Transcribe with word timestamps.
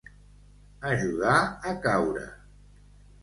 Ajudar 0.91 1.35
a 1.63 1.75
caure. 1.83 2.25